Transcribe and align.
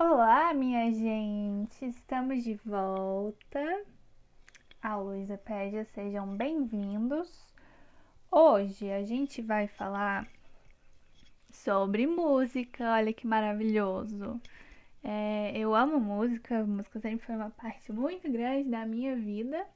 Olá, 0.00 0.54
minha 0.54 0.92
gente! 0.92 1.84
Estamos 1.84 2.44
de 2.44 2.54
volta. 2.64 3.84
A 4.80 4.94
Luísa 4.94 5.36
Pédia, 5.36 5.84
sejam 5.86 6.36
bem-vindos. 6.36 7.52
Hoje 8.30 8.92
a 8.92 9.02
gente 9.02 9.42
vai 9.42 9.66
falar 9.66 10.28
sobre 11.50 12.06
música. 12.06 12.92
Olha 12.92 13.12
que 13.12 13.26
maravilhoso! 13.26 14.40
É, 15.02 15.50
eu 15.58 15.74
amo 15.74 15.98
música, 15.98 16.64
música 16.64 17.00
sempre 17.00 17.26
foi 17.26 17.34
uma 17.34 17.50
parte 17.50 17.90
muito 17.90 18.30
grande 18.30 18.70
da 18.70 18.86
minha 18.86 19.16
vida. 19.16 19.66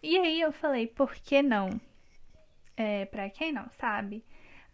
E 0.00 0.16
aí 0.18 0.40
eu 0.40 0.52
falei, 0.52 0.86
por 0.86 1.12
que 1.12 1.42
não? 1.42 1.80
É, 2.76 3.06
pra 3.06 3.28
quem 3.28 3.50
não 3.50 3.68
sabe, 3.70 4.24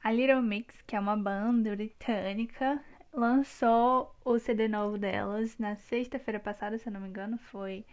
a 0.02 0.12
Little 0.12 0.42
Mix, 0.42 0.82
que 0.82 0.94
é 0.94 1.00
uma 1.00 1.16
banda 1.16 1.74
britânica, 1.74 2.84
lançou 3.14 4.14
o 4.24 4.38
CD 4.38 4.66
novo 4.68 4.98
delas 4.98 5.56
na 5.58 5.76
sexta-feira 5.76 6.40
passada, 6.40 6.78
se 6.78 6.88
eu 6.88 6.92
não 6.92 7.00
me 7.00 7.08
engano, 7.08 7.38
foi 7.38 7.84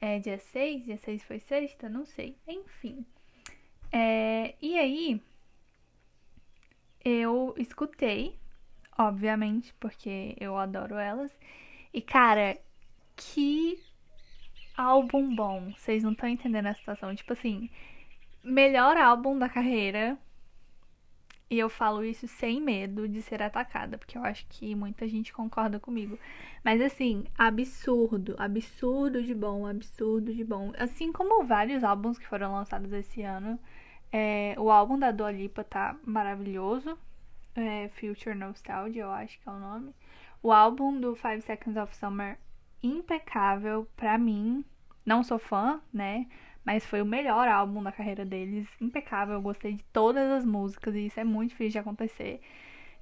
é, 0.00 0.18
dia 0.18 0.38
6, 0.38 0.84
dia 0.84 0.96
6 0.96 1.22
foi 1.24 1.40
sexta, 1.40 1.88
não 1.88 2.06
sei, 2.06 2.36
enfim. 2.46 3.04
É, 3.90 4.54
e 4.62 4.78
aí, 4.78 5.20
eu 7.04 7.54
escutei, 7.58 8.38
obviamente, 8.96 9.74
porque 9.80 10.36
eu 10.40 10.56
adoro 10.56 10.96
elas, 10.96 11.36
e 11.92 12.00
cara, 12.00 12.56
que 13.16 13.78
álbum 14.76 15.34
bom, 15.34 15.72
vocês 15.72 16.02
não 16.02 16.12
estão 16.12 16.28
entendendo 16.28 16.66
a 16.66 16.74
situação, 16.74 17.14
tipo 17.14 17.32
assim, 17.32 17.70
melhor 18.42 18.96
álbum 18.96 19.38
da 19.38 19.48
carreira 19.48 20.18
e 21.54 21.58
eu 21.60 21.68
falo 21.68 22.04
isso 22.04 22.26
sem 22.26 22.60
medo 22.60 23.08
de 23.08 23.22
ser 23.22 23.40
atacada, 23.40 23.96
porque 23.96 24.18
eu 24.18 24.24
acho 24.24 24.44
que 24.48 24.74
muita 24.74 25.06
gente 25.08 25.32
concorda 25.32 25.78
comigo. 25.78 26.18
Mas 26.64 26.80
assim, 26.80 27.26
absurdo, 27.38 28.34
absurdo 28.36 29.22
de 29.22 29.32
bom, 29.32 29.64
absurdo 29.64 30.34
de 30.34 30.42
bom. 30.42 30.72
Assim 30.76 31.12
como 31.12 31.44
vários 31.44 31.84
álbuns 31.84 32.18
que 32.18 32.26
foram 32.26 32.52
lançados 32.52 32.92
esse 32.92 33.22
ano. 33.22 33.56
É, 34.10 34.56
o 34.58 34.68
álbum 34.68 34.98
da 34.98 35.12
Dua 35.12 35.30
Lipa 35.30 35.62
tá 35.62 35.96
maravilhoso. 36.04 36.98
É, 37.54 37.88
Future 37.90 38.34
Nostalgia, 38.34 39.02
eu 39.02 39.12
acho 39.12 39.40
que 39.40 39.48
é 39.48 39.52
o 39.52 39.60
nome. 39.60 39.94
O 40.42 40.50
álbum 40.50 40.98
do 40.98 41.14
Five 41.14 41.42
Seconds 41.42 41.76
of 41.76 41.96
Summer, 41.96 42.36
impecável 42.82 43.86
pra 43.94 44.18
mim. 44.18 44.64
Não 45.06 45.22
sou 45.22 45.38
fã, 45.38 45.80
né? 45.92 46.26
Mas 46.64 46.86
foi 46.86 47.02
o 47.02 47.06
melhor 47.06 47.46
álbum 47.48 47.82
da 47.82 47.92
carreira 47.92 48.24
deles, 48.24 48.66
impecável, 48.80 49.34
eu 49.34 49.42
gostei 49.42 49.74
de 49.74 49.84
todas 49.84 50.30
as 50.30 50.44
músicas 50.44 50.94
e 50.94 51.06
isso 51.06 51.20
é 51.20 51.24
muito 51.24 51.50
difícil 51.50 51.72
de 51.72 51.78
acontecer. 51.78 52.40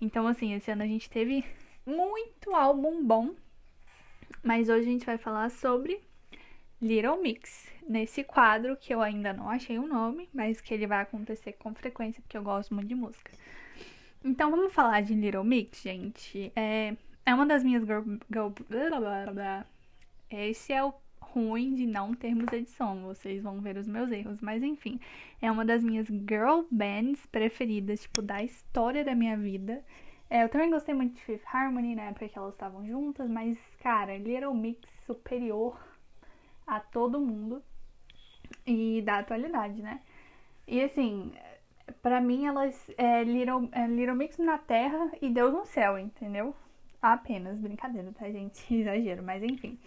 Então, 0.01 0.27
assim, 0.27 0.53
esse 0.55 0.71
ano 0.71 0.83
a 0.83 0.87
gente 0.87 1.09
teve 1.09 1.45
muito 1.87 2.55
álbum 2.55 3.05
bom, 3.05 3.35
mas 4.43 4.69
hoje 4.69 4.89
a 4.89 4.93
gente 4.93 5.07
vai 5.07 5.17
falar 5.17 5.51
sobre 5.51 6.01
Little 6.81 7.23
Mix, 7.23 7.71
nesse 7.89 8.25
quadro 8.25 8.77
que 8.77 8.93
eu 8.93 9.01
ainda 9.01 9.33
não 9.33 9.49
achei 9.49 9.79
o 9.79 9.83
um 9.83 9.87
nome, 9.87 10.29
mas 10.35 10.61
que 10.61 10.75
ele 10.75 10.87
vai 10.87 11.01
acontecer 11.01 11.53
com 11.53 11.73
frequência 11.73 12.21
porque 12.21 12.37
eu 12.37 12.43
gosto 12.43 12.75
muito 12.75 12.89
de 12.89 12.95
música. 12.97 13.31
Então 14.25 14.51
vamos 14.51 14.73
falar 14.73 15.01
de 15.03 15.15
Little 15.15 15.45
Mix, 15.45 15.83
gente. 15.83 16.53
É, 16.57 16.97
é 17.25 17.35
uma 17.35 17.47
das 17.47 17.63
minhas 17.63 17.85
girl, 17.85 18.03
girl, 18.29 18.53
Esse 20.29 20.73
é 20.73 20.83
o 20.83 20.93
ruim 21.33 21.75
de 21.75 21.87
não 21.87 22.15
termos 22.15 22.53
edição. 22.53 23.03
Vocês 23.03 23.43
vão 23.43 23.61
ver 23.61 23.77
os 23.77 23.89
meus 23.89 24.11
erros, 24.11 24.41
mas 24.41 24.63
enfim, 24.63 25.01
é 25.41 25.51
uma 25.51 25.65
das 25.65 25.83
minhas 25.83 26.07
girl 26.07 26.63
bands 26.71 27.25
preferidas, 27.27 28.03
tipo, 28.03 28.23
da 28.23 28.43
história 28.43 29.05
da 29.05 29.15
minha 29.15 29.37
vida. 29.37 29.83
É, 30.29 30.45
eu 30.45 30.49
também 30.49 30.71
gostei 30.71 30.95
muito 30.95 31.15
de 31.15 31.23
Fifth 31.23 31.45
Harmony 31.53 31.95
na 31.95 32.05
época 32.05 32.29
que 32.29 32.39
elas 32.39 32.55
estavam 32.55 32.87
juntas, 32.87 33.29
mas, 33.29 33.59
cara, 33.83 34.17
Little 34.17 34.55
Mix 34.55 34.89
superior 35.07 35.79
a 36.67 36.81
todo 36.81 37.21
mundo 37.21 37.63
e 38.67 39.03
da 39.03 39.19
atualidade, 39.19 39.83
né? 39.83 40.01
E 40.67 40.83
assim, 40.83 41.33
para 42.01 42.21
mim 42.21 42.47
elas 42.47 42.91
é 42.97 43.25
Little, 43.25 43.69
é 43.73 43.87
Little 43.87 44.15
Mix 44.15 44.39
na 44.39 44.59
Terra 44.59 45.11
e 45.21 45.29
Deus 45.29 45.53
no 45.53 45.67
céu, 45.67 45.99
entendeu? 45.99 46.55
Apenas 47.01 47.59
brincadeira, 47.59 48.13
tá, 48.13 48.31
gente? 48.31 48.63
Exagero, 48.75 49.23
mas 49.23 49.43
enfim. 49.43 49.79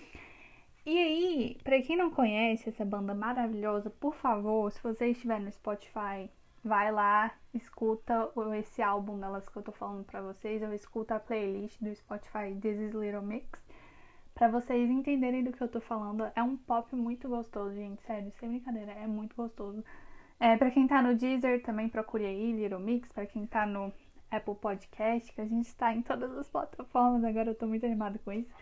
E 0.86 1.00
aí, 1.00 1.58
para 1.64 1.82
quem 1.82 1.98
não 1.98 2.12
conhece 2.12 2.70
essa 2.70 2.86
banda 2.86 3.16
maravilhosa, 3.16 3.90
por 3.90 4.14
favor, 4.14 4.72
se 4.72 4.82
você 4.84 5.08
estiver 5.08 5.40
no 5.40 5.52
Spotify, 5.52 6.30
vai 6.64 6.92
lá, 6.92 7.34
escuta 7.56 8.32
esse 8.60 8.84
álbum 8.84 9.20
delas 9.20 9.50
que 9.50 9.58
eu 9.58 9.64
tô 9.64 9.72
falando 9.72 10.06
pra 10.06 10.22
vocês, 10.22 10.62
ou 10.62 10.72
escuta 10.74 11.16
a 11.16 11.20
playlist 11.20 11.82
do 11.82 11.94
Spotify 11.96 12.54
This 12.62 12.80
is 12.80 12.94
Little 12.94 13.24
Mix, 13.24 13.48
para 14.36 14.48
vocês 14.48 14.88
entenderem 14.88 15.44
do 15.44 15.52
que 15.52 15.64
eu 15.64 15.68
tô 15.68 15.82
falando. 15.82 16.32
É 16.36 16.44
um 16.44 16.56
pop 16.56 16.96
muito 16.96 17.28
gostoso, 17.28 17.74
gente, 17.74 18.04
sério, 18.04 18.32
sem 18.40 18.50
brincadeira, 18.50 18.92
é 18.92 19.08
muito 19.08 19.36
gostoso. 19.36 19.84
É, 20.40 20.56
para 20.56 20.70
quem 20.70 20.86
tá 20.86 21.02
no 21.02 21.16
Deezer, 21.16 21.64
também 21.64 21.90
procure 21.90 22.28
aí 22.28 22.52
Little 22.52 22.80
Mix, 22.80 23.12
para 23.12 23.26
quem 23.26 23.48
tá 23.48 23.66
no 23.66 23.92
Apple 24.30 24.54
Podcast, 24.54 25.34
que 25.34 25.42
a 25.42 25.48
gente 25.48 25.66
está 25.66 25.92
em 25.96 26.04
todas 26.04 26.38
as 26.38 26.48
plataformas, 26.48 27.24
agora 27.24 27.50
eu 27.50 27.56
tô 27.56 27.66
muito 27.66 27.88
animada 27.88 28.20
com 28.20 28.32
isso 28.32 28.54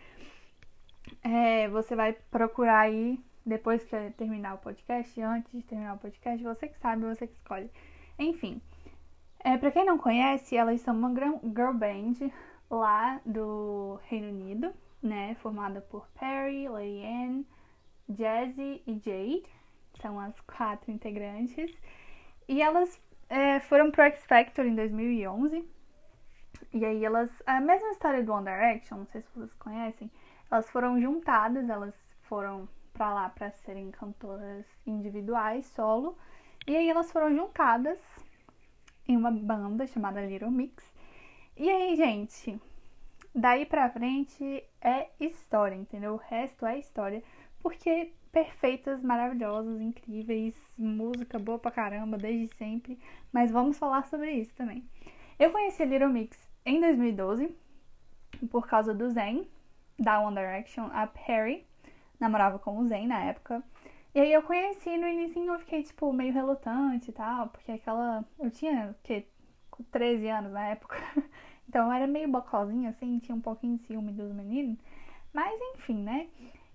é, 1.22 1.68
você 1.68 1.94
vai 1.94 2.12
procurar 2.30 2.80
aí 2.80 3.18
depois 3.44 3.84
que 3.84 4.10
terminar 4.12 4.54
o 4.54 4.58
podcast, 4.58 5.20
antes 5.20 5.52
de 5.52 5.62
terminar 5.62 5.94
o 5.94 5.98
podcast, 5.98 6.42
você 6.42 6.68
que 6.68 6.78
sabe, 6.78 7.04
você 7.04 7.26
que 7.26 7.34
escolhe. 7.34 7.70
Enfim, 8.18 8.60
é, 9.40 9.58
para 9.58 9.70
quem 9.70 9.84
não 9.84 9.98
conhece, 9.98 10.56
elas 10.56 10.80
são 10.80 10.96
uma 10.96 11.10
girl 11.10 11.72
band 11.74 12.30
lá 12.70 13.20
do 13.26 14.00
Reino 14.04 14.28
Unido, 14.28 14.72
né? 15.02 15.34
Formada 15.36 15.82
por 15.82 16.08
Perry, 16.18 16.68
Leanne, 16.68 17.46
Jazzy 18.08 18.82
e 18.86 18.94
Jade. 18.94 19.44
São 20.00 20.18
as 20.18 20.40
quatro 20.40 20.90
integrantes. 20.90 21.70
E 22.48 22.62
elas 22.62 22.98
é, 23.28 23.60
foram 23.60 23.90
pro 23.90 24.02
X 24.04 24.24
Factor 24.24 24.64
em 24.64 24.74
2011. 24.74 25.68
E 26.72 26.84
aí 26.84 27.04
elas. 27.04 27.30
A 27.46 27.60
mesma 27.60 27.90
história 27.90 28.22
do 28.22 28.32
One 28.32 28.46
Direction, 28.46 28.98
não 28.98 29.06
sei 29.06 29.20
se 29.20 29.28
vocês 29.34 29.54
conhecem 29.54 30.10
elas 30.50 30.68
foram 30.70 31.00
juntadas, 31.00 31.68
elas 31.68 31.94
foram 32.22 32.68
para 32.92 33.12
lá 33.12 33.28
para 33.28 33.50
serem 33.50 33.90
cantoras 33.90 34.64
individuais, 34.86 35.66
solo, 35.66 36.16
e 36.66 36.76
aí 36.76 36.88
elas 36.88 37.10
foram 37.10 37.34
juntadas 37.34 38.00
em 39.06 39.16
uma 39.16 39.30
banda 39.30 39.86
chamada 39.86 40.24
Little 40.24 40.50
Mix. 40.50 40.82
E 41.56 41.68
aí, 41.68 41.96
gente, 41.96 42.58
daí 43.34 43.66
pra 43.66 43.90
frente 43.90 44.64
é 44.80 45.10
história, 45.20 45.74
entendeu? 45.74 46.14
O 46.14 46.16
resto 46.28 46.64
é 46.64 46.78
história, 46.78 47.22
porque 47.60 48.12
perfeitas, 48.32 49.02
maravilhosas, 49.02 49.80
incríveis, 49.80 50.54
música 50.76 51.38
boa 51.38 51.58
pra 51.58 51.70
caramba 51.70 52.18
desde 52.18 52.48
sempre, 52.56 52.98
mas 53.32 53.50
vamos 53.50 53.78
falar 53.78 54.06
sobre 54.06 54.32
isso 54.32 54.52
também. 54.54 54.84
Eu 55.38 55.52
conheci 55.52 55.82
a 55.82 55.86
Little 55.86 56.08
Mix 56.08 56.36
em 56.66 56.80
2012 56.80 57.54
por 58.50 58.66
causa 58.66 58.92
do 58.92 59.08
Zen, 59.10 59.46
da 59.98 60.20
One 60.20 60.36
Direction, 60.36 60.88
a 60.92 61.06
Perry, 61.06 61.66
namorava 62.18 62.58
com 62.58 62.78
o 62.78 62.86
Zayn 62.86 63.06
na 63.06 63.22
época. 63.24 63.62
E 64.14 64.20
aí 64.20 64.32
eu 64.32 64.42
conheci 64.42 64.96
no 64.96 65.08
início 65.08 65.42
eu 65.42 65.58
fiquei, 65.58 65.82
tipo, 65.82 66.12
meio 66.12 66.32
relutante 66.32 67.10
e 67.10 67.12
tal, 67.12 67.48
porque 67.48 67.72
aquela. 67.72 68.24
Eu 68.38 68.50
tinha, 68.50 68.90
o 68.90 69.02
quê? 69.02 69.26
13 69.90 70.28
anos 70.28 70.52
na 70.52 70.68
época. 70.68 70.96
então 71.68 71.86
eu 71.86 71.92
era 71.92 72.06
meio 72.06 72.28
bocozinha, 72.28 72.90
assim, 72.90 73.18
tinha 73.18 73.34
um 73.34 73.40
pouquinho 73.40 73.76
de 73.76 73.82
ciúme 73.82 74.12
dos 74.12 74.32
meninos. 74.32 74.78
Mas 75.32 75.52
enfim, 75.74 76.02
né? 76.02 76.28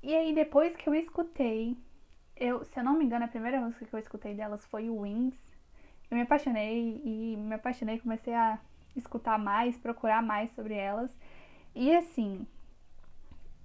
E 0.03 0.13
aí 0.13 0.35
depois 0.35 0.75
que 0.75 0.87
eu 0.89 0.95
escutei, 0.95 1.77
eu, 2.35 2.65
se 2.65 2.79
eu 2.79 2.83
não 2.83 2.97
me 2.97 3.05
engano, 3.05 3.25
a 3.25 3.27
primeira 3.29 3.61
música 3.61 3.85
que 3.85 3.93
eu 3.93 3.99
escutei 3.99 4.33
delas 4.33 4.65
foi 4.65 4.89
Wings. 4.89 5.37
Eu 6.11 6.17
me 6.17 6.23
apaixonei 6.23 7.01
e 7.05 7.37
me 7.37 7.55
apaixonei, 7.55 7.99
comecei 7.99 8.33
a 8.33 8.59
escutar 8.95 9.37
mais, 9.39 9.77
procurar 9.77 10.21
mais 10.21 10.51
sobre 10.51 10.73
elas. 10.73 11.15
E 11.73 11.95
assim, 11.95 12.45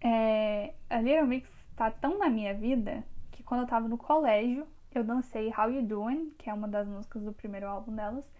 é, 0.04 0.74
a 0.90 1.00
Little 1.00 1.26
Mix 1.26 1.50
tá 1.74 1.90
tão 1.90 2.18
na 2.18 2.28
minha 2.28 2.52
vida 2.52 3.02
que 3.32 3.42
quando 3.42 3.62
eu 3.62 3.66
tava 3.66 3.88
no 3.88 3.96
colégio, 3.96 4.66
eu 4.94 5.02
dancei 5.02 5.48
How 5.48 5.70
You 5.70 5.82
Doing, 5.82 6.34
que 6.36 6.50
é 6.50 6.52
uma 6.52 6.68
das 6.68 6.86
músicas 6.86 7.22
do 7.22 7.32
primeiro 7.32 7.66
álbum 7.66 7.96
delas. 7.96 8.30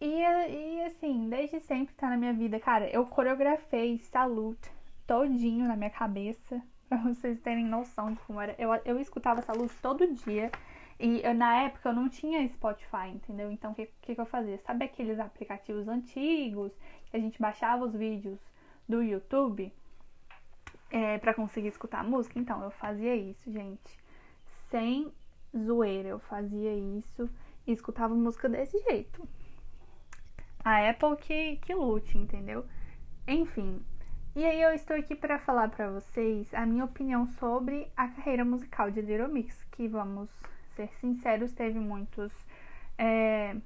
E, 0.00 0.06
e 0.06 0.82
assim, 0.86 1.28
desde 1.28 1.60
sempre 1.60 1.94
tá 1.94 2.08
na 2.08 2.16
minha 2.16 2.32
vida. 2.32 2.58
Cara, 2.58 2.88
eu 2.88 3.04
coreografei 3.04 3.98
Salute 3.98 4.70
todinho 5.06 5.68
na 5.68 5.76
minha 5.76 5.90
cabeça, 5.90 6.60
pra 6.88 6.98
vocês 6.98 7.38
terem 7.40 7.66
noção 7.66 8.14
de 8.14 8.20
como 8.20 8.40
era. 8.40 8.54
Eu, 8.58 8.74
eu 8.86 8.98
escutava 8.98 9.42
Salute 9.42 9.74
todo 9.82 10.14
dia. 10.14 10.50
E 10.98 11.20
eu, 11.22 11.34
na 11.34 11.64
época 11.64 11.90
eu 11.90 11.92
não 11.92 12.08
tinha 12.08 12.48
Spotify, 12.48 13.08
entendeu? 13.12 13.50
Então 13.52 13.72
o 13.72 13.74
que, 13.74 13.90
que, 14.00 14.14
que 14.14 14.20
eu 14.20 14.24
fazia? 14.24 14.56
Sabe 14.60 14.86
aqueles 14.86 15.20
aplicativos 15.20 15.86
antigos 15.86 16.72
que 17.10 17.16
a 17.16 17.20
gente 17.20 17.38
baixava 17.38 17.84
os 17.84 17.92
vídeos 17.94 18.40
do 18.88 19.02
YouTube? 19.02 19.70
É, 20.90 21.18
para 21.18 21.34
conseguir 21.34 21.68
escutar 21.68 22.00
a 22.00 22.04
música. 22.04 22.38
Então, 22.38 22.62
eu 22.62 22.70
fazia 22.70 23.14
isso, 23.16 23.50
gente. 23.50 23.98
Sem 24.70 25.12
zoeira, 25.56 26.08
eu 26.08 26.18
fazia 26.18 26.74
isso 26.74 27.28
e 27.66 27.72
escutava 27.72 28.14
música 28.14 28.48
desse 28.48 28.78
jeito. 28.80 29.26
A 30.64 30.88
Apple 30.90 31.16
que, 31.16 31.56
que 31.58 31.74
lute, 31.74 32.18
entendeu? 32.18 32.64
Enfim, 33.26 33.82
E 34.34 34.44
aí 34.44 34.60
eu 34.60 34.74
estou 34.74 34.94
aqui 34.96 35.14
para 35.14 35.38
falar 35.38 35.70
para 35.70 35.90
vocês 35.90 36.52
a 36.52 36.66
minha 36.66 36.84
opinião 36.84 37.26
sobre 37.26 37.90
a 37.96 38.06
carreira 38.08 38.44
musical 38.44 38.90
de 38.90 39.00
Little 39.00 39.28
Mix, 39.28 39.64
que 39.72 39.88
vamos 39.88 40.28
ser 40.74 40.88
sinceros, 41.00 41.52
teve 41.52 41.78
muitos 41.78 42.32
é, 42.98 43.56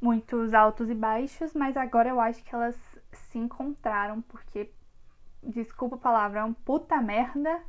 muitos 0.00 0.52
altos 0.54 0.90
e 0.90 0.94
baixos, 0.94 1.54
mas 1.54 1.76
agora 1.76 2.10
eu 2.10 2.20
acho 2.20 2.44
que 2.44 2.54
elas 2.54 2.76
se 3.12 3.38
encontraram 3.38 4.20
porque 4.22 4.70
desculpa 5.42 5.96
a 5.96 5.98
palavrão, 5.98 6.50
é 6.50 6.64
puta 6.64 7.00
merda, 7.00 7.62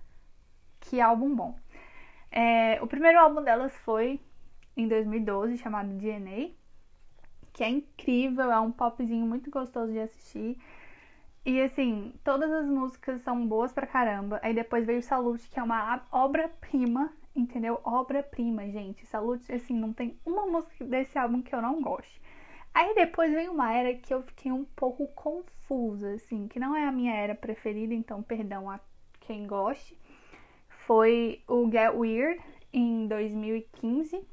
que 0.80 1.00
álbum 1.02 1.36
bom. 1.36 1.56
É, 2.32 2.82
o 2.82 2.88
primeiro 2.88 3.20
álbum 3.20 3.44
delas 3.44 3.76
foi 3.80 4.20
em 4.76 4.88
2012, 4.88 5.58
chamado 5.58 5.90
DNA, 5.90 6.52
que 7.54 7.64
é 7.64 7.70
incrível, 7.70 8.52
é 8.52 8.60
um 8.60 8.72
popzinho 8.72 9.26
muito 9.26 9.50
gostoso 9.52 9.92
de 9.92 10.00
assistir. 10.00 10.58
E 11.46 11.60
assim, 11.62 12.14
todas 12.24 12.52
as 12.52 12.66
músicas 12.68 13.22
são 13.22 13.48
boas 13.48 13.74
pra 13.74 13.88
caramba. 13.88 14.40
Aí 14.44 14.54
depois 14.54 14.86
veio 14.86 15.02
Salute, 15.02 15.50
que 15.50 15.60
é 15.60 15.64
uma 15.64 16.04
obra-prima, 16.12 17.12
entendeu? 17.36 17.82
Obra-prima, 17.84 18.70
gente. 18.70 19.06
Salute, 19.08 19.52
assim, 19.52 19.74
não 19.74 19.92
tem 19.92 20.20
uma 20.26 20.46
música 20.46 20.86
desse 20.86 21.18
álbum 21.18 21.42
que 21.42 21.54
eu 21.54 21.62
não 21.62 21.82
goste. 21.82 22.22
Aí 22.74 22.96
depois 22.96 23.32
veio 23.34 23.52
uma 23.52 23.74
era 23.74 23.94
que 23.94 24.14
eu 24.14 24.24
fiquei 24.24 24.52
um 24.52 24.64
pouco 24.64 25.08
confusa, 25.08 26.14
assim, 26.14 26.48
que 26.48 26.60
não 26.60 26.76
é 26.76 26.86
a 26.86 26.92
minha 26.92 27.14
era 27.14 27.36
preferida, 27.36 27.94
então 27.94 28.24
perdão 28.24 28.70
a 28.70 28.80
quem 29.22 29.46
goste. 29.46 29.98
Foi 30.86 31.42
o 31.48 31.70
Get 31.70 31.94
Weird 31.94 32.42
em 32.72 33.08
2015. 33.08 34.26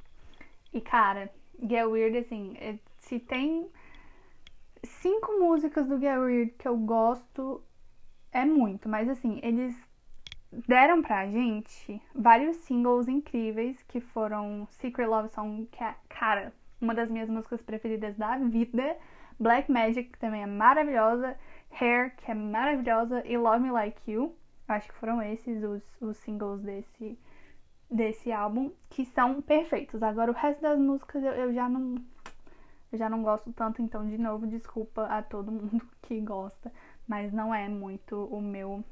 E 0.73 0.81
cara, 0.81 1.33
Get 1.61 1.85
Weird, 1.85 2.19
assim, 2.19 2.57
é, 2.61 2.79
se 3.01 3.19
tem 3.19 3.69
cinco 4.85 5.39
músicas 5.41 5.87
do 5.87 5.99
Get 5.99 6.17
Weird 6.19 6.53
que 6.59 6.69
eu 6.69 6.77
gosto 6.77 7.63
é 8.33 8.45
muito, 8.45 8.89
mas 8.89 9.09
assim, 9.09 9.41
eles 9.43 9.75
deram 10.67 11.03
pra 11.03 11.27
gente 11.27 12.01
vários 12.15 12.57
singles 12.59 13.09
incríveis 13.09 13.83
que 13.89 14.01
foram 14.01 14.67
Secret 14.71 15.07
Love 15.07 15.29
Song, 15.31 15.69
é, 15.81 15.95
cara, 16.09 16.53
uma 16.81 16.95
das 16.95 17.11
minhas 17.11 17.29
músicas 17.29 17.63
preferidas 17.63 18.17
da 18.17 18.37
vida, 18.39 18.97
Black 19.39 19.71
Magic, 19.71 20.11
que 20.11 20.19
também 20.19 20.43
é 20.43 20.47
maravilhosa, 20.47 21.37
Hair, 21.81 22.17
que 22.17 22.31
é 22.31 22.35
maravilhosa, 22.35 23.23
e 23.27 23.37
Love 23.37 23.61
Me 23.61 23.71
Like 23.71 24.11
You. 24.11 24.35
Acho 24.67 24.89
que 24.89 24.95
foram 24.95 25.23
esses 25.23 25.63
os, 25.63 25.83
os 26.01 26.17
singles 26.19 26.61
desse, 26.61 27.19
desse 27.91 28.33
álbum, 28.33 28.71
que 28.91 29.05
são 29.07 29.41
perfeitos. 29.41 30.03
Agora, 30.03 30.31
o 30.31 30.35
resto 30.35 30.61
das 30.61 30.79
músicas 30.79 31.23
eu, 31.23 31.33
eu 31.33 31.53
já 31.53 31.69
não 31.69 31.97
eu 32.91 32.99
já 32.99 33.09
não 33.09 33.23
gosto 33.23 33.53
tanto, 33.53 33.83
então, 33.83 34.07
de 34.09 34.17
novo, 34.17 34.47
desculpa 34.47 35.05
a 35.05 35.23
todo 35.23 35.53
mundo 35.53 35.87
que 36.03 36.21
gosta, 36.21 36.73
mas 37.07 37.33
não 37.33 37.55
é 37.55 37.69
muito 37.69 38.25
o 38.27 38.41
meu. 38.41 38.83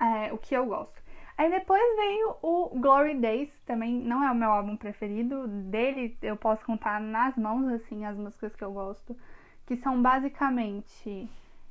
É, 0.00 0.32
o 0.32 0.38
que 0.38 0.54
eu 0.54 0.66
gosto. 0.66 1.00
Aí 1.38 1.48
depois 1.48 1.80
veio 1.94 2.36
o 2.42 2.68
Glory 2.80 3.14
Days, 3.14 3.48
também 3.60 3.94
não 3.94 4.24
é 4.24 4.32
o 4.32 4.34
meu 4.34 4.50
álbum 4.50 4.76
preferido. 4.76 5.46
Dele 5.46 6.18
eu 6.20 6.36
posso 6.36 6.66
contar 6.66 7.00
nas 7.00 7.36
mãos, 7.36 7.68
assim, 7.68 8.04
as 8.04 8.16
músicas 8.16 8.56
que 8.56 8.64
eu 8.64 8.72
gosto, 8.72 9.16
que 9.64 9.76
são 9.76 10.02
basicamente 10.02 11.30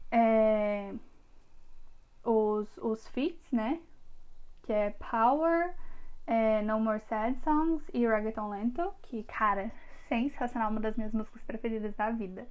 é, 0.10 0.94
os, 2.24 2.78
os 2.78 3.10
feats, 3.10 3.52
né? 3.52 3.82
Que 4.64 4.72
é 4.72 4.90
Power, 4.92 5.76
é, 6.26 6.62
No 6.62 6.80
More 6.80 7.02
Sad 7.02 7.38
Songs 7.40 7.92
e 7.94 8.08
Reggaeton 8.08 8.50
Lento, 8.50 8.94
que, 9.02 9.24
cara, 9.24 9.70
sensacional, 10.08 10.72
uma 10.72 10.80
das 10.80 10.96
minhas 10.96 11.12
músicas 11.12 11.44
preferidas 11.44 11.94
da 11.94 12.10
vida. 12.10 12.48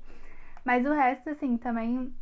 Mas 0.66 0.84
o 0.84 0.92
resto, 0.92 1.30
assim, 1.30 1.56
também. 1.56 2.14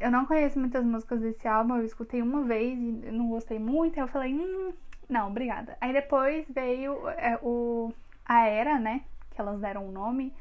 Eu 0.00 0.10
não 0.10 0.26
conheço 0.26 0.58
muitas 0.58 0.84
músicas 0.84 1.20
desse 1.20 1.46
álbum, 1.46 1.76
eu 1.76 1.84
escutei 1.84 2.20
uma 2.20 2.42
vez 2.42 2.78
e 2.78 3.10
não 3.10 3.28
gostei 3.28 3.58
muito, 3.58 3.98
eu 3.98 4.08
falei, 4.08 4.34
hum, 4.34 4.72
não, 5.08 5.28
obrigada. 5.28 5.76
Aí 5.80 5.92
depois 5.92 6.46
veio 6.48 7.08
é, 7.10 7.38
o 7.42 7.92
A 8.24 8.46
Era, 8.46 8.78
né? 8.78 9.02
Que 9.30 9.40
elas 9.40 9.60
deram 9.60 9.84
o 9.84 9.88
um 9.88 9.92
nome 9.92 10.32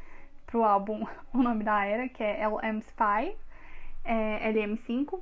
pro 0.48 0.64
álbum, 0.64 1.06
o 1.34 1.42
nome 1.42 1.64
da 1.64 1.86
Era, 1.86 2.10
que 2.10 2.24
é 2.24 2.48
LM5, 2.48 3.34
é, 4.04 4.52
LM5. 4.52 5.20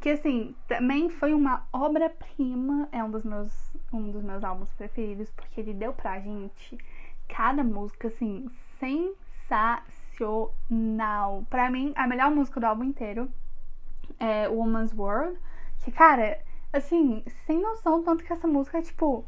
Que 0.00 0.10
assim, 0.10 0.54
também 0.66 1.08
foi 1.08 1.32
uma 1.32 1.66
obra-prima, 1.72 2.88
é 2.90 3.02
um 3.02 3.10
dos 3.10 3.24
meus 3.24 3.72
um 3.92 4.10
dos 4.10 4.24
meus 4.24 4.42
álbuns 4.42 4.72
preferidos, 4.72 5.30
porque 5.30 5.60
ele 5.60 5.72
deu 5.72 5.92
pra 5.92 6.18
gente 6.18 6.76
cada 7.28 7.62
música, 7.62 8.08
assim, 8.08 8.50
sensacional. 8.80 11.44
Pra 11.48 11.70
mim, 11.70 11.92
a 11.94 12.06
melhor 12.06 12.30
música 12.30 12.58
do 12.58 12.66
álbum 12.66 12.84
inteiro 12.84 13.30
é 14.18 14.48
Woman's 14.48 14.92
World. 14.92 15.38
Que, 15.84 15.90
cara, 15.90 16.40
assim, 16.72 17.22
sem 17.46 17.60
noção, 17.60 18.02
tanto 18.02 18.24
que 18.24 18.32
essa 18.32 18.46
música 18.46 18.78
é, 18.78 18.82
tipo, 18.82 19.24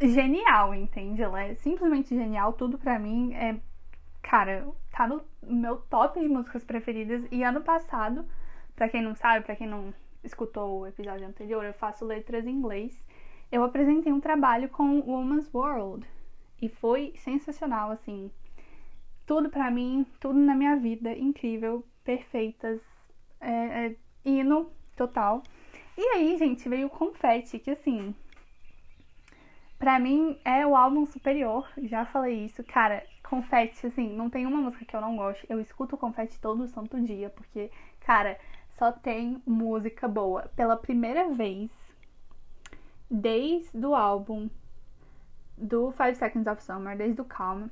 genial, 0.00 0.74
entende? 0.74 1.22
Ela 1.22 1.42
é 1.42 1.54
simplesmente 1.54 2.14
genial. 2.14 2.52
Tudo 2.52 2.78
pra 2.78 2.98
mim 2.98 3.34
é. 3.34 3.56
Cara, 4.22 4.66
tá 4.90 5.06
no 5.06 5.22
meu 5.42 5.76
top 5.76 6.18
de 6.20 6.28
músicas 6.28 6.64
preferidas. 6.64 7.26
E 7.30 7.42
ano 7.42 7.60
passado, 7.60 8.24
pra 8.74 8.88
quem 8.88 9.02
não 9.02 9.14
sabe, 9.14 9.44
pra 9.44 9.56
quem 9.56 9.66
não 9.66 9.92
escutou 10.22 10.80
o 10.80 10.86
episódio 10.86 11.26
anterior, 11.26 11.64
eu 11.64 11.74
faço 11.74 12.04
letras 12.04 12.46
em 12.46 12.50
inglês. 12.50 13.04
Eu 13.52 13.62
apresentei 13.62 14.12
um 14.12 14.20
trabalho 14.20 14.68
com 14.70 15.00
Woman's 15.00 15.52
World, 15.52 16.06
e 16.60 16.68
foi 16.68 17.12
sensacional, 17.18 17.90
assim. 17.90 18.30
Tudo 19.26 19.50
para 19.50 19.70
mim, 19.70 20.06
tudo 20.20 20.38
na 20.38 20.54
minha 20.54 20.76
vida, 20.76 21.12
incrível, 21.12 21.84
perfeitas. 22.02 22.80
É, 23.40 23.86
é, 23.86 23.96
hino 24.24 24.70
total. 24.96 25.42
E 25.96 26.02
aí, 26.08 26.36
gente, 26.38 26.68
veio 26.68 26.86
o 26.88 26.90
Confete, 26.90 27.58
que 27.58 27.70
assim. 27.70 28.14
Pra 29.78 29.98
mim 29.98 30.38
é 30.44 30.66
o 30.66 30.74
álbum 30.74 31.04
superior, 31.04 31.68
já 31.82 32.06
falei 32.06 32.46
isso. 32.46 32.64
Cara, 32.64 33.04
Confete, 33.22 33.86
assim, 33.86 34.08
não 34.14 34.30
tem 34.30 34.46
uma 34.46 34.60
música 34.60 34.84
que 34.84 34.96
eu 34.96 35.00
não 35.00 35.16
gosto. 35.16 35.44
Eu 35.48 35.60
escuto 35.60 35.96
Confete 35.96 36.40
todo 36.40 36.66
santo 36.68 37.00
dia, 37.00 37.30
porque, 37.30 37.70
cara, 38.00 38.38
só 38.78 38.92
tem 38.92 39.42
música 39.46 40.08
boa. 40.08 40.50
Pela 40.56 40.76
primeira 40.76 41.28
vez, 41.28 41.70
desde 43.10 43.84
o 43.84 43.94
álbum 43.94 44.48
do 45.56 45.92
Five 45.92 46.16
Seconds 46.16 46.46
of 46.46 46.62
Summer, 46.62 46.96
desde 46.96 47.20
o 47.20 47.24
Calm, 47.24 47.68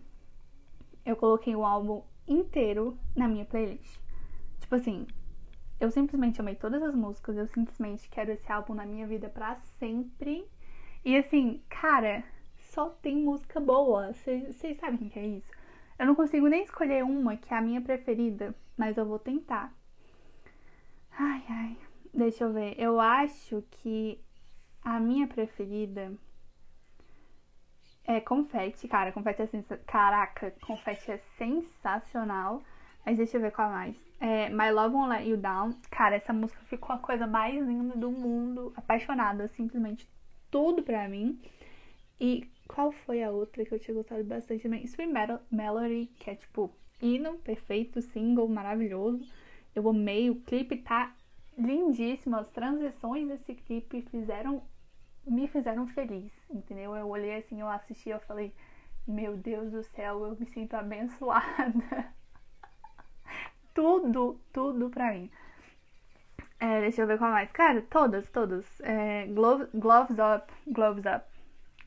eu 1.05 1.16
coloquei 1.16 1.56
o 1.56 1.64
álbum 1.64 2.02
inteiro 2.26 2.96
na 3.16 3.26
minha 3.26 3.44
playlist. 3.44 3.98
Tipo 4.60 4.76
assim, 4.76 5.06
eu 5.82 5.90
simplesmente 5.90 6.40
amei 6.40 6.55
todas 6.55 6.82
as 6.82 6.94
músicas, 6.94 7.37
eu 7.37 7.46
simplesmente 7.49 8.08
quero 8.08 8.31
esse 8.31 8.51
álbum 8.51 8.72
na 8.74 8.86
minha 8.86 9.06
vida 9.06 9.29
para 9.29 9.56
sempre. 9.56 10.46
E 11.05 11.17
assim, 11.17 11.60
cara, 11.69 12.22
só 12.56 12.89
tem 12.89 13.17
música 13.17 13.58
boa. 13.58 14.12
Vocês 14.12 14.79
sabem 14.79 15.08
o 15.08 15.10
que 15.10 15.19
é 15.19 15.27
isso? 15.27 15.51
Eu 15.98 16.06
não 16.06 16.15
consigo 16.15 16.46
nem 16.46 16.62
escolher 16.62 17.05
uma 17.05 17.36
que 17.36 17.53
é 17.53 17.56
a 17.56 17.60
minha 17.60 17.81
preferida, 17.81 18.55
mas 18.77 18.96
eu 18.96 19.05
vou 19.05 19.19
tentar. 19.19 19.74
Ai, 21.19 21.43
ai. 21.48 21.77
Deixa 22.15 22.44
eu 22.44 22.53
ver. 22.53 22.74
Eu 22.79 23.01
acho 23.01 23.62
que 23.70 24.20
a 24.82 25.01
minha 25.01 25.27
preferida 25.27 26.12
é, 28.05 28.20
confete, 28.20 28.86
cara, 28.86 29.12
confete 29.12 29.43
é 29.43 29.46
sensacional. 29.46 29.86
Caraca, 29.86 30.55
confete 30.65 31.10
é 31.10 31.19
sensacional. 31.19 32.62
Mas 33.05 33.17
deixa 33.17 33.37
eu 33.37 33.41
ver 33.41 33.53
qual 33.53 33.71
mais. 33.71 33.97
É, 34.21 34.49
My 34.49 34.71
Love 34.71 34.94
Won't 34.94 35.09
Let 35.09 35.27
You 35.29 35.37
Down. 35.37 35.75
Cara, 35.91 36.17
essa 36.17 36.32
música 36.32 36.61
ficou 36.67 36.94
a 36.94 36.99
coisa 36.99 37.27
mais 37.27 37.55
linda 37.55 37.97
do 37.97 38.11
mundo. 38.11 38.73
Apaixonada, 38.77 39.49
simplesmente 39.49 40.09
tudo 40.51 40.82
pra 40.82 41.09
mim. 41.09 41.41
E 42.21 42.49
qual 42.69 42.93
foi 42.93 43.23
a 43.23 43.31
outra 43.31 43.65
que 43.65 43.75
eu 43.75 43.79
tinha 43.81 43.94
gostado 43.94 44.23
bastante 44.23 44.63
também? 44.63 44.85
Sweet 44.85 45.13
Melody, 45.51 46.06
que 46.19 46.31
é 46.31 46.37
tipo 46.37 46.71
hino, 47.01 47.35
perfeito, 47.39 48.01
single, 48.01 48.49
maravilhoso. 48.49 49.27
Eu 49.75 49.89
amei, 49.89 50.31
o 50.31 50.37
clipe 50.37 50.77
tá 50.77 51.13
lindíssimo. 51.59 52.37
As 52.37 52.51
transições 52.51 53.27
desse 53.27 53.55
clipe 53.55 54.03
fizeram 54.03 54.63
me 55.27 55.47
fizeram 55.47 55.87
feliz, 55.87 56.32
entendeu? 56.51 56.97
Eu 56.97 57.09
olhei 57.09 57.37
assim, 57.37 57.61
eu 57.61 57.69
assisti, 57.69 58.11
eu 58.11 58.19
falei, 58.21 58.53
meu 59.06 59.37
Deus 59.37 59.71
do 59.71 59.82
céu, 59.85 60.27
eu 60.27 60.37
me 60.37 60.47
sinto 60.47 60.75
abençoada. 60.75 62.13
tudo, 63.82 64.41
tudo 64.53 64.91
pra 64.91 65.12
mim. 65.12 65.29
É, 66.60 66.81
deixa 66.82 67.03
eu 67.03 67.06
ver 67.08 67.19
qual 67.19 67.32
mais. 67.32 67.51
Cara, 67.51 67.82
todas, 67.82 68.31
todas. 68.31 68.65
É, 68.81 69.27
gloves, 69.27 69.69
gloves 69.74 70.17
up, 70.19 70.53
gloves 70.69 71.05
up, 71.05 71.27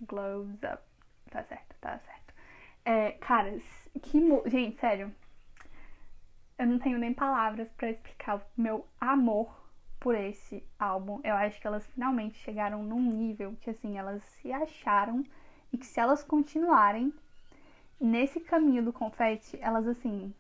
gloves 0.01 0.61
up. 0.63 0.83
Tá 1.31 1.41
certo, 1.43 1.75
tá 1.79 1.97
certo. 1.99 2.33
É, 2.83 3.11
cara, 3.13 3.57
que. 4.01 4.19
Gente, 4.47 4.77
sério. 4.77 5.15
Eu 6.57 6.67
não 6.67 6.79
tenho 6.79 6.99
nem 6.99 7.13
palavras 7.13 7.69
para 7.77 7.91
explicar 7.91 8.37
o 8.37 8.41
meu 8.57 8.85
amor 8.99 9.49
por 9.97 10.15
esse 10.15 10.61
álbum. 10.77 11.21
Eu 11.23 11.35
acho 11.35 11.61
que 11.61 11.67
elas 11.67 11.85
finalmente 11.87 12.37
chegaram 12.39 12.83
num 12.83 12.99
nível 13.01 13.55
que 13.61 13.69
assim, 13.69 13.97
elas 13.97 14.21
se 14.41 14.51
acharam 14.51 15.23
e 15.71 15.77
que 15.77 15.85
se 15.85 15.99
elas 15.99 16.23
continuarem 16.23 17.13
nesse 17.99 18.41
caminho 18.41 18.83
do 18.83 18.93
confete, 18.93 19.57
elas 19.61 19.87
assim 19.87 20.33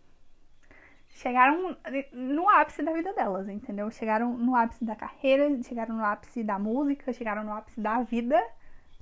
chegaram 1.15 1.77
no 2.11 2.49
ápice 2.49 2.83
da 2.83 2.91
vida 2.91 3.13
delas, 3.13 3.47
entendeu? 3.47 3.89
Chegaram 3.89 4.33
no 4.37 4.53
ápice 4.53 4.83
da 4.83 4.95
carreira, 4.95 5.49
chegaram 5.63 5.95
no 5.95 6.03
ápice 6.03 6.43
da 6.43 6.59
música, 6.59 7.13
chegaram 7.13 7.43
no 7.43 7.53
ápice 7.53 7.79
da 7.79 8.01
vida, 8.03 8.41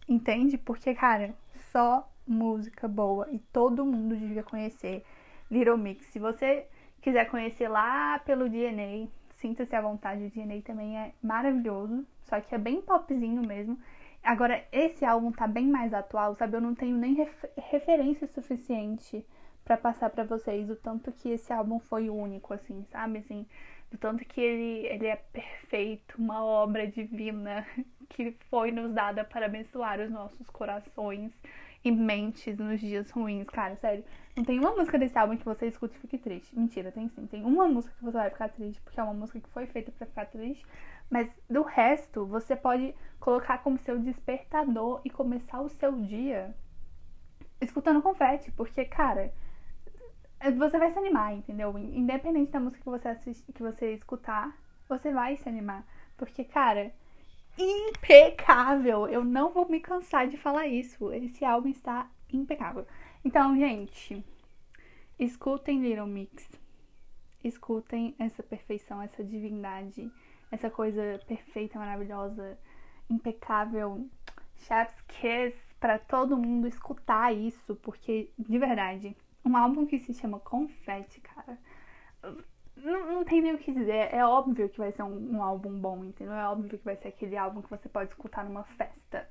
entende? 0.08 0.58
Porque, 0.58 0.94
cara, 0.94 1.34
só 1.72 2.08
música 2.26 2.88
boa 2.88 3.28
e 3.32 3.40
todo 3.40 3.84
mundo 3.84 4.16
devia 4.16 4.44
conhecer 4.44 5.04
Little 5.50 5.78
Mix. 5.78 6.06
Se 6.08 6.20
você 6.20 6.68
quiser 7.02 7.26
conhecer 7.30 7.68
lá 7.68 8.20
pelo 8.20 8.48
DNA, 8.48 9.08
sinta-se 9.38 9.76
à 9.76 9.82
vontade, 9.82 10.26
o 10.26 10.30
DNA 10.30 10.62
também 10.62 10.98
é 10.98 11.14
maravilhoso, 11.22 12.06
só 12.26 12.40
que 12.40 12.54
é 12.54 12.60
bem 12.60 12.80
popzinho 12.80 13.42
mesmo. 13.42 13.78
Agora, 14.24 14.64
esse 14.72 15.04
álbum 15.04 15.32
tá 15.32 15.48
bem 15.48 15.68
mais 15.68 15.94
atual, 15.94 16.36
sabe? 16.36 16.56
Eu 16.56 16.62
não 16.62 16.76
tenho 16.76 16.96
nem 16.96 17.18
referência 17.58 18.28
suficiente 18.28 19.26
para 19.64 19.78
passar 19.78 20.10
para 20.10 20.24
vocês 20.24 20.70
o 20.70 20.76
tanto 20.76 21.12
que 21.12 21.30
esse 21.30 21.52
álbum 21.54 21.80
foi 21.80 22.10
único, 22.10 22.54
assim, 22.54 22.86
sabe? 22.92 23.20
Assim, 23.20 23.46
do 23.92 23.98
tanto 23.98 24.26
que 24.26 24.42
ele, 24.42 24.88
ele 24.88 25.08
é 25.08 25.16
perfeito, 25.16 26.16
uma 26.18 26.44
obra 26.44 26.88
divina 26.88 27.66
que 28.10 28.36
foi 28.50 28.72
nos 28.72 28.94
dada 28.94 29.24
para 29.24 29.46
abençoar 29.46 30.00
os 30.00 30.10
nossos 30.10 30.50
corações 30.50 31.32
e 31.84 31.92
mentes 31.92 32.58
nos 32.58 32.80
dias 32.80 33.10
ruins. 33.12 33.48
Cara, 33.50 33.76
sério, 33.76 34.04
não 34.36 34.44
tem 34.44 34.60
uma 34.60 34.72
música 34.72 34.98
desse 34.98 35.18
álbum 35.18 35.38
que 35.38 35.46
você 35.46 35.68
escute 35.68 35.96
e 35.96 36.00
fique 36.00 36.18
triste. 36.18 36.58
Mentira, 36.58 36.92
tem 36.92 37.08
sim. 37.10 37.28
Tem 37.28 37.44
uma 37.44 37.68
música 37.68 37.94
que 37.96 38.04
você 38.04 38.18
vai 38.18 38.30
ficar 38.30 38.50
triste, 38.50 38.82
porque 38.82 39.00
é 39.00 39.04
uma 39.04 39.14
música 39.14 39.40
que 39.40 39.50
foi 39.50 39.68
feita 39.68 39.92
para 39.92 40.08
ficar 40.08 40.26
triste. 40.26 40.66
Mas 41.10 41.30
do 41.50 41.62
resto, 41.62 42.26
você 42.26 42.56
pode 42.56 42.96
colocar 43.20 43.60
como 43.60 43.78
seu 43.80 44.00
despertador 44.00 45.02
e 45.06 45.10
começar 45.10 45.62
o 45.62 45.70
seu 45.70 45.92
dia 46.02 46.56
escutando 47.62 48.02
confete, 48.02 48.52
porque, 48.52 48.84
cara, 48.86 49.32
você 50.52 50.78
vai 50.78 50.92
se 50.92 51.00
animar, 51.00 51.34
entendeu? 51.34 51.78
Independente 51.78 52.52
da 52.52 52.60
música 52.60 52.84
que 52.84 52.90
você 52.90 53.34
que 53.54 53.64
você 53.64 53.94
escutar, 53.94 54.58
você 54.88 55.12
vai 55.12 55.38
se 55.38 55.48
animar. 55.48 55.86
Porque, 56.18 56.44
cara, 56.44 56.94
impecável. 57.58 59.08
Eu 59.08 59.24
não 59.24 59.52
vou 59.52 59.70
me 59.70 59.80
cansar 59.80 60.28
de 60.28 60.38
falar 60.38 60.68
isso. 60.68 61.12
Esse 61.14 61.46
álbum 61.46 61.70
está 61.70 62.10
impecável. 62.32 62.86
Então, 63.24 63.56
gente, 63.58 64.24
escutem 65.20 65.82
Little 65.82 66.08
Mix. 66.08 66.48
Escutem 67.44 68.16
essa 68.18 68.42
perfeição, 68.42 69.02
essa 69.02 69.24
divindade, 69.24 70.10
essa 70.50 70.70
coisa 70.70 71.20
perfeita, 71.28 71.78
maravilhosa, 71.78 72.58
impecável. 73.10 74.08
Chef's 74.56 75.02
Kiss 75.08 75.58
para 75.80 76.00
todo 76.00 76.38
mundo 76.38 76.68
escutar 76.68 77.34
isso, 77.34 77.76
porque 77.78 78.30
de 78.40 78.58
verdade, 78.58 79.18
um 79.46 79.58
álbum 79.58 79.86
que 79.86 80.00
se 80.00 80.14
chama 80.14 80.40
Confete, 80.40 81.20
cara 81.22 81.58
não, 82.76 83.14
não 83.14 83.24
tem 83.24 83.42
nem 83.42 83.54
o 83.54 83.58
que 83.58 83.72
dizer. 83.72 84.14
É 84.14 84.26
óbvio 84.26 84.70
que 84.70 84.78
vai 84.78 84.92
ser 84.92 85.04
um, 85.04 85.36
um, 85.36 85.44
álbum 85.44 85.78
bom, 85.80 86.04
entendeu? 86.04 86.34
É 86.34 86.48
óbvio 86.48 86.78
que 86.78 86.86
vai 86.86 86.96
ser 86.96 87.10
aquele 87.10 87.38
álbum 87.38 87.62
que 87.62 87.70
você 87.70 87.88
pode 87.88 88.10
escutar 88.10 88.44
numa 88.44 88.64
festa. 88.64 89.28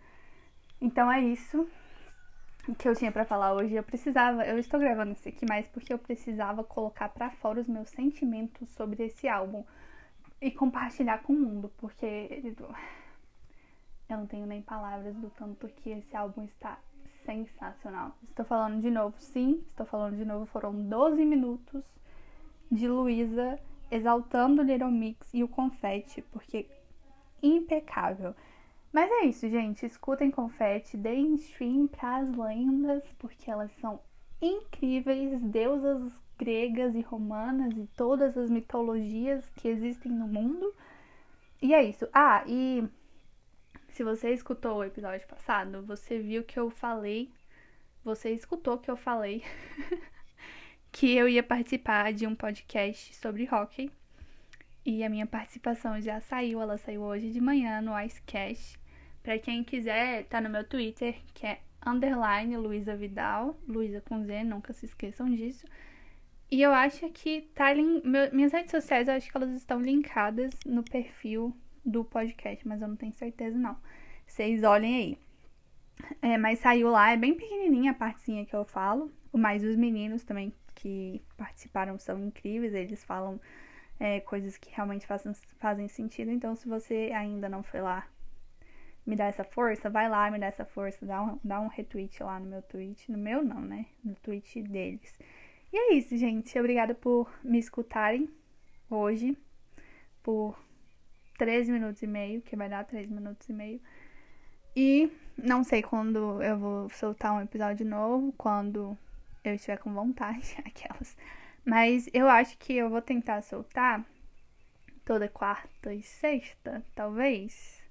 Então 0.81 1.11
é 1.11 1.21
isso 1.21 1.69
que 2.79 2.89
eu 2.89 2.95
tinha 2.95 3.13
para 3.13 3.25
falar 3.25 3.53
hoje. 3.55 3.75
Eu 3.75 3.83
precisava, 3.83 4.45
eu 4.47 4.59
estou 4.59 4.79
gravando 4.79 5.13
isso 5.13 5.29
aqui 5.29 5.45
mais 5.49 5.67
porque 5.69 5.93
eu 5.93 5.99
precisava 5.99 6.63
colocar 6.63 7.09
para 7.09 7.31
fora 7.31 7.61
os 7.61 7.69
meus 7.69 7.89
sentimentos 7.91 8.69
sobre 8.71 9.05
esse 9.05 9.29
álbum 9.29 9.65
e 10.41 10.51
compartilhar 10.51 11.23
com 11.23 11.33
o 11.33 11.39
mundo, 11.39 11.73
porque 11.77 12.55
eu 14.09 14.17
não 14.17 14.27
tenho 14.27 14.47
nem 14.47 14.61
palavras 14.61 15.15
do 15.17 15.31
tanto 15.31 15.69
que 15.69 15.91
esse 15.91 16.17
álbum 16.17 16.43
está 16.43 16.79
sensacional. 17.25 18.17
Estou 18.29 18.45
falando 18.45 18.81
de 18.81 18.91
novo, 18.91 19.15
sim, 19.19 19.63
estou 19.67 19.87
falando 19.87 20.17
de 20.17 20.25
novo, 20.25 20.47
foram 20.47 20.75
12 20.75 21.25
minutos 21.25 21.85
de 22.71 22.89
Luísa 22.89 23.59
exaltando 23.91 24.63
o 24.63 24.65
Little 24.65 24.91
Mix 24.91 25.29
e 25.35 25.45
o 25.45 25.49
confete, 25.49 26.23
porque 26.33 26.67
impecável. 27.43 28.35
Mas 28.93 29.11
é 29.11 29.27
isso, 29.27 29.49
gente. 29.49 29.85
Escutem 29.85 30.31
confete, 30.31 30.97
deem 30.97 31.35
stream 31.35 31.87
pras 31.87 32.31
lendas, 32.37 33.05
porque 33.19 33.51
elas 33.51 33.71
são 33.81 34.01
incríveis, 34.41 35.41
deusas 35.43 36.13
gregas 36.39 36.95
e 36.95 37.01
romanas 37.01 37.77
e 37.77 37.87
todas 37.97 38.37
as 38.37 38.51
mitologias 38.51 39.49
que 39.57 39.69
existem 39.69 40.11
no 40.11 40.27
mundo. 40.27 40.75
E 41.61 41.73
é 41.73 41.83
isso. 41.83 42.09
Ah, 42.13 42.43
e 42.47 42.85
se 43.93 44.03
você 44.03 44.33
escutou 44.33 44.79
o 44.79 44.85
episódio 44.85 45.27
passado, 45.29 45.83
você 45.83 46.19
viu 46.19 46.43
que 46.43 46.59
eu 46.59 46.71
falei. 46.71 47.31
Você 48.03 48.31
escutou 48.31 48.79
que 48.79 48.91
eu 48.91 48.97
falei 48.97 49.45
que 50.91 51.15
eu 51.15 51.29
ia 51.29 51.43
participar 51.43 52.13
de 52.13 52.27
um 52.27 52.35
podcast 52.35 53.15
sobre 53.15 53.49
hockey. 53.53 53.91
E 54.85 55.05
a 55.05 55.11
minha 55.11 55.27
participação 55.27 56.01
já 56.01 56.21
saiu, 56.21 56.61
ela 56.61 56.79
saiu 56.79 57.03
hoje 57.03 57.31
de 57.31 57.41
manhã 57.41 57.81
no 57.81 57.99
Icecast. 57.99 58.81
Para 59.23 59.39
quem 59.39 59.63
quiser, 59.63 60.25
tá 60.25 60.41
no 60.41 60.49
meu 60.49 60.65
Twitter, 60.65 61.15
que 61.35 61.47
é 61.47 61.61
underline 61.87 62.57
Luísa 62.57 62.97
Vidal, 62.97 63.57
Luísa 63.69 64.01
com 64.01 64.25
Z, 64.25 64.43
nunca 64.43 64.73
se 64.73 64.87
esqueçam 64.87 65.31
disso. 65.31 65.67
E 66.51 66.61
eu 66.63 66.73
acho 66.73 67.09
que 67.11 67.43
tá 67.55 67.67
minhas 68.33 68.53
redes 68.53 68.71
sociais, 68.71 69.07
eu 69.07 69.15
acho 69.15 69.31
que 69.31 69.37
elas 69.37 69.53
estão 69.53 69.81
linkadas 69.81 70.53
no 70.67 70.83
perfil 70.83 71.55
do 71.85 72.05
podcast, 72.05 72.67
mas 72.67 72.81
eu 72.81 72.89
não 72.89 72.97
tenho 72.97 73.13
certeza 73.13 73.57
não. 73.59 73.77
Vocês 74.27 74.63
olhem 74.63 74.97
aí. 74.97 75.19
É, 76.21 76.39
mas 76.39 76.59
saiu 76.59 76.91
lá, 76.91 77.13
é 77.13 77.17
bem 77.17 77.35
pequenininha 77.35 77.93
a 77.93 77.95
partezinha 77.95 78.45
que 78.45 78.55
eu 78.55 78.65
falo, 78.65 79.13
mais 79.33 79.63
os 79.63 79.77
meninos 79.77 80.25
também 80.25 80.53
que 80.75 81.23
participaram 81.37 81.99
são 81.99 82.19
incríveis, 82.19 82.75
eles 82.75 83.05
falam 83.05 83.41
é, 84.01 84.21
coisas 84.21 84.57
que 84.57 84.71
realmente 84.75 85.07
fazem, 85.07 85.33
fazem 85.59 85.89
sentido. 85.89 86.31
Então, 86.31 86.57
se 86.57 86.69
você 86.69 87.13
ainda 87.15 87.49
não 87.49 87.63
foi 87.63 87.81
lá 87.81 88.09
me 89.07 89.17
dar 89.17 89.27
essa 89.27 89.45
força, 89.45 89.91
vai 89.91 90.09
lá, 90.09 90.31
me 90.31 90.39
dá 90.39 90.47
essa 90.47 90.65
força, 90.65 91.05
dá 91.05 91.23
um, 91.23 91.39
dá 91.43 91.61
um 91.61 91.69
retweet 91.69 92.23
lá 92.23 92.39
no 92.39 92.47
meu 92.47 92.63
tweet. 92.63 93.11
No 93.11 93.19
meu 93.19 93.45
não, 93.45 93.61
né? 93.61 93.87
No 94.05 94.15
tweet 94.17 94.63
deles. 94.63 95.19
E 95.73 95.77
é 95.77 95.95
isso, 95.95 96.17
gente. 96.17 96.59
Obrigada 96.59 96.95
por 96.95 97.33
me 97.43 97.59
escutarem 97.59 98.29
hoje. 98.91 99.37
Por 100.23 100.57
13 101.39 101.73
minutos 101.73 102.03
e 102.03 102.07
meio, 102.07 102.43
que 102.43 102.57
vai 102.57 102.69
dar 102.69 102.85
3 102.85 103.09
minutos 103.11 103.49
e 103.49 103.53
meio. 103.53 103.81
E 104.75 105.11
não 105.37 105.63
sei 105.65 105.83
quando 105.83 106.43
eu 106.43 106.59
vou 106.59 106.89
soltar 106.91 107.33
um 107.35 107.41
episódio 107.41 107.87
novo, 107.87 108.33
quando 108.37 108.97
eu 109.45 109.55
estiver 109.55 109.79
com 109.79 109.93
vontade, 109.93 110.57
aquelas. 110.65 111.17
Mas 111.65 112.09
eu 112.13 112.29
acho 112.29 112.57
que 112.59 112.75
eu 112.75 112.91
vou 112.91 113.03
tentar 113.03 113.43
soltar 113.43 114.05
toda 115.05 115.29
quarta 115.29 115.93
e 115.93 116.03
sexta, 116.03 116.85
talvez. 116.95 117.83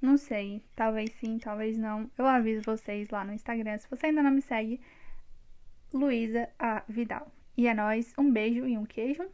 Não 0.00 0.16
sei, 0.16 0.62
talvez 0.74 1.10
sim, 1.14 1.38
talvez 1.38 1.76
não. 1.76 2.10
Eu 2.16 2.26
aviso 2.26 2.62
vocês 2.64 3.10
lá 3.10 3.24
no 3.24 3.32
Instagram. 3.34 3.76
Se 3.78 3.90
você 3.90 4.06
ainda 4.06 4.22
não 4.22 4.30
me 4.30 4.40
segue, 4.40 4.80
Luísa 5.92 6.48
A 6.58 6.82
Vidal. 6.88 7.30
E 7.56 7.66
é 7.66 7.74
nóis, 7.74 8.14
um 8.16 8.30
beijo 8.30 8.66
e 8.66 8.78
um 8.78 8.86
queijo. 8.86 9.28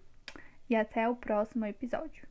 E 0.68 0.74
até 0.74 1.08
o 1.08 1.14
próximo 1.14 1.64
episódio. 1.64 2.26